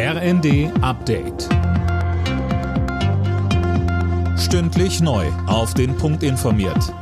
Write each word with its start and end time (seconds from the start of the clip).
RND 0.00 0.70
Update. 0.80 1.48
Stündlich 4.38 5.00
neu. 5.00 5.26
Auf 5.48 5.74
den 5.74 5.96
Punkt 5.96 6.22
informiert. 6.22 6.94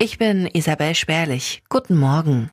Ich 0.00 0.18
bin 0.18 0.48
Isabel 0.52 0.96
Spärlich. 0.96 1.62
Guten 1.68 1.96
Morgen. 1.96 2.50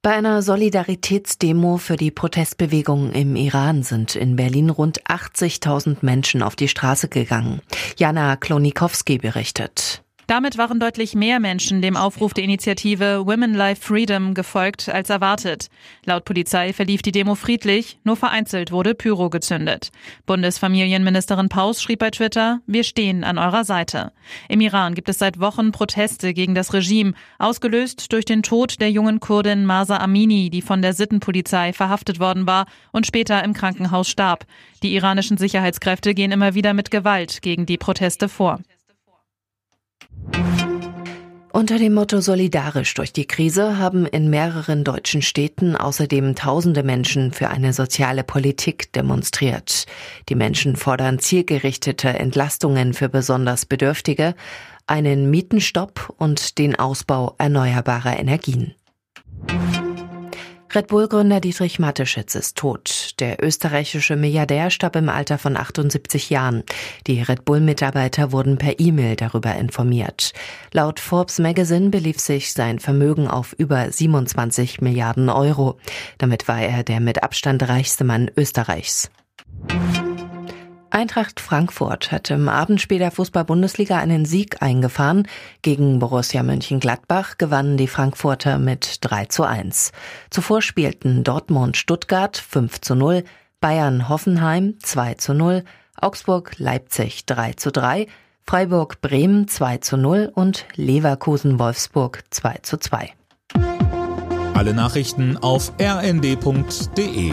Bei 0.00 0.12
einer 0.12 0.40
Solidaritätsdemo 0.40 1.76
für 1.76 1.96
die 1.96 2.10
Protestbewegung 2.10 3.12
im 3.12 3.36
Iran 3.36 3.82
sind 3.82 4.16
in 4.16 4.36
Berlin 4.36 4.70
rund 4.70 5.02
80.000 5.02 5.98
Menschen 6.00 6.42
auf 6.42 6.56
die 6.56 6.68
Straße 6.68 7.08
gegangen. 7.08 7.60
Jana 7.98 8.36
Klonikowski 8.36 9.18
berichtet. 9.18 9.89
Damit 10.30 10.58
waren 10.58 10.78
deutlich 10.78 11.16
mehr 11.16 11.40
Menschen 11.40 11.82
dem 11.82 11.96
Aufruf 11.96 12.34
der 12.34 12.44
Initiative 12.44 13.26
Women 13.26 13.52
Life 13.52 13.82
Freedom 13.82 14.32
gefolgt 14.32 14.88
als 14.88 15.10
erwartet. 15.10 15.70
Laut 16.04 16.24
Polizei 16.24 16.72
verlief 16.72 17.02
die 17.02 17.10
Demo 17.10 17.34
friedlich, 17.34 17.98
nur 18.04 18.14
vereinzelt 18.14 18.70
wurde 18.70 18.94
Pyro 18.94 19.28
gezündet. 19.28 19.90
Bundesfamilienministerin 20.26 21.48
Paus 21.48 21.82
schrieb 21.82 21.98
bei 21.98 22.12
Twitter, 22.12 22.60
wir 22.68 22.84
stehen 22.84 23.24
an 23.24 23.38
eurer 23.38 23.64
Seite. 23.64 24.12
Im 24.48 24.60
Iran 24.60 24.94
gibt 24.94 25.08
es 25.08 25.18
seit 25.18 25.40
Wochen 25.40 25.72
Proteste 25.72 26.32
gegen 26.32 26.54
das 26.54 26.74
Regime, 26.74 27.14
ausgelöst 27.40 28.12
durch 28.12 28.24
den 28.24 28.44
Tod 28.44 28.80
der 28.80 28.92
jungen 28.92 29.18
Kurdin 29.18 29.66
Masa 29.66 29.96
Amini, 29.96 30.48
die 30.48 30.62
von 30.62 30.80
der 30.80 30.92
Sittenpolizei 30.92 31.72
verhaftet 31.72 32.20
worden 32.20 32.46
war 32.46 32.66
und 32.92 33.04
später 33.04 33.42
im 33.42 33.52
Krankenhaus 33.52 34.08
starb. 34.08 34.46
Die 34.84 34.94
iranischen 34.94 35.38
Sicherheitskräfte 35.38 36.14
gehen 36.14 36.30
immer 36.30 36.54
wieder 36.54 36.72
mit 36.72 36.92
Gewalt 36.92 37.42
gegen 37.42 37.66
die 37.66 37.78
Proteste 37.78 38.28
vor. 38.28 38.60
Unter 41.60 41.78
dem 41.78 41.92
Motto 41.92 42.22
Solidarisch 42.22 42.94
durch 42.94 43.12
die 43.12 43.26
Krise 43.26 43.76
haben 43.76 44.06
in 44.06 44.30
mehreren 44.30 44.82
deutschen 44.82 45.20
Städten 45.20 45.76
außerdem 45.76 46.34
tausende 46.34 46.82
Menschen 46.82 47.32
für 47.32 47.50
eine 47.50 47.74
soziale 47.74 48.24
Politik 48.24 48.90
demonstriert. 48.94 49.84
Die 50.30 50.36
Menschen 50.36 50.74
fordern 50.74 51.18
zielgerichtete 51.18 52.08
Entlastungen 52.08 52.94
für 52.94 53.10
besonders 53.10 53.66
Bedürftige, 53.66 54.34
einen 54.86 55.28
Mietenstopp 55.28 56.14
und 56.16 56.56
den 56.56 56.78
Ausbau 56.78 57.34
erneuerbarer 57.36 58.18
Energien. 58.18 58.74
Red 60.72 60.86
Bull-Gründer 60.86 61.40
Dietrich 61.40 61.80
Mateschitz 61.80 62.36
ist 62.36 62.56
tot. 62.56 63.14
Der 63.18 63.42
österreichische 63.42 64.14
Milliardär 64.14 64.70
starb 64.70 64.94
im 64.94 65.08
Alter 65.08 65.36
von 65.36 65.56
78 65.56 66.30
Jahren. 66.30 66.62
Die 67.08 67.20
Red 67.20 67.44
Bull-Mitarbeiter 67.44 68.30
wurden 68.30 68.56
per 68.56 68.78
E-Mail 68.78 69.16
darüber 69.16 69.52
informiert. 69.56 70.32
Laut 70.72 71.00
Forbes 71.00 71.40
Magazine 71.40 71.90
belief 71.90 72.20
sich 72.20 72.52
sein 72.52 72.78
Vermögen 72.78 73.26
auf 73.26 73.52
über 73.58 73.90
27 73.90 74.80
Milliarden 74.80 75.28
Euro. 75.28 75.76
Damit 76.18 76.46
war 76.46 76.60
er 76.60 76.84
der 76.84 77.00
mit 77.00 77.24
Abstand 77.24 77.68
reichste 77.68 78.04
Mann 78.04 78.30
Österreichs. 78.36 79.10
Eintracht 80.90 81.38
Frankfurt 81.38 82.10
hat 82.10 82.30
im 82.30 82.48
Abendspiel 82.48 82.98
der 82.98 83.12
Fußball-Bundesliga 83.12 83.98
einen 83.98 84.24
Sieg 84.24 84.60
eingefahren. 84.60 85.28
Gegen 85.62 86.00
Borussia 86.00 86.42
Mönchengladbach 86.42 87.38
gewannen 87.38 87.76
die 87.76 87.86
Frankfurter 87.86 88.58
mit 88.58 88.98
3 89.02 89.26
zu 89.26 89.44
1. 89.44 89.92
Zuvor 90.30 90.62
spielten 90.62 91.22
Dortmund 91.22 91.76
Stuttgart 91.76 92.36
5 92.36 92.80
zu 92.80 92.96
0, 92.96 93.22
Bayern 93.60 94.08
Hoffenheim 94.08 94.74
2 94.82 95.14
zu 95.14 95.32
0, 95.32 95.64
Augsburg 95.96 96.58
Leipzig 96.58 97.24
3 97.24 97.52
zu 97.52 97.70
3, 97.70 98.08
Freiburg 98.44 99.00
Bremen 99.00 99.46
2 99.46 99.78
zu 99.78 99.96
0 99.96 100.32
und 100.34 100.66
Leverkusen 100.74 101.60
Wolfsburg 101.60 102.24
2 102.30 102.58
zu 102.62 102.78
2. 102.78 103.12
Alle 104.54 104.74
Nachrichten 104.74 105.36
auf 105.36 105.72
rnd.de 105.80 107.32